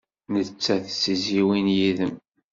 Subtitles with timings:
[0.33, 2.13] Nettat d tizzyiwin yid-m.